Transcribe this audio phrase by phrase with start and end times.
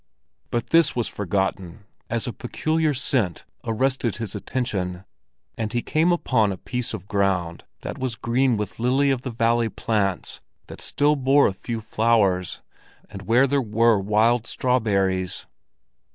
[0.49, 5.05] But this was forgotten as a peculiar scent arrested his attention,
[5.59, 9.29] and he came upon a piece of ground that was green with lily of the
[9.29, 12.61] valley plants that still bore a few flowers,
[13.11, 15.45] and where there were wild strawberries.